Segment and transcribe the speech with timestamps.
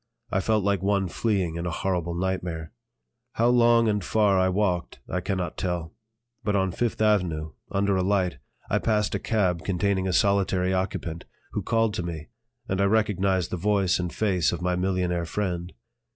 [0.31, 2.71] I felt like one fleeing in a horrible nightmare.
[3.33, 5.93] How long and far I walked I cannot tell;
[6.43, 11.25] but on Fifth Avenue, under a light, I passed a cab containing a solitary occupant,
[11.51, 12.29] who called to me,
[12.67, 15.71] and I recognized the voice and face of my millionaire friend.